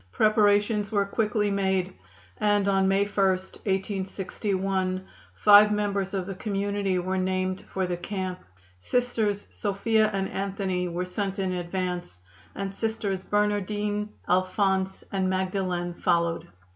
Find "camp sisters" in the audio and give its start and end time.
7.97-9.45